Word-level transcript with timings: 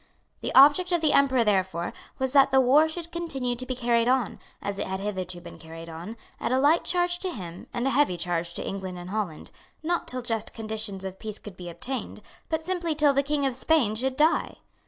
The 0.39 0.51
object 0.55 0.91
of 0.91 1.01
the 1.01 1.13
Emperor 1.13 1.43
therefore 1.43 1.93
was 2.17 2.31
that 2.31 2.49
the 2.49 2.59
war 2.59 2.89
should 2.89 3.11
continue 3.11 3.55
to 3.55 3.65
be 3.67 3.75
carried 3.75 4.07
on, 4.07 4.39
as 4.59 4.79
it 4.79 4.87
had 4.87 4.99
hitherto 4.99 5.39
been 5.41 5.59
carried 5.59 5.89
on, 5.89 6.17
at 6.39 6.51
a 6.51 6.57
light 6.57 6.83
charge 6.85 7.19
to 7.19 7.29
him 7.29 7.67
and 7.71 7.85
a 7.85 7.91
heavy 7.91 8.17
charge 8.17 8.55
to 8.55 8.65
England 8.67 8.97
and 8.97 9.11
Holland, 9.11 9.51
not 9.83 10.07
till 10.07 10.23
just 10.23 10.55
conditions 10.55 11.05
of 11.05 11.19
peace 11.19 11.37
could 11.37 11.55
be 11.55 11.69
obtained, 11.69 12.23
but 12.49 12.65
simply 12.65 12.95
till 12.95 13.13
the 13.13 13.21
King 13.21 13.45
of 13.45 13.53
Spain 13.53 13.93
should 13.93 14.17
die. 14.17 14.55